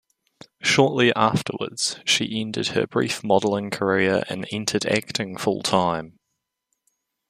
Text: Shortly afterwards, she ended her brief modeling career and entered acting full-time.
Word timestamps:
Shortly 0.63 1.13
afterwards, 1.15 1.99
she 2.07 2.41
ended 2.41 2.69
her 2.69 2.87
brief 2.87 3.23
modeling 3.23 3.69
career 3.69 4.23
and 4.29 4.47
entered 4.51 4.87
acting 4.87 5.37
full-time. 5.37 6.17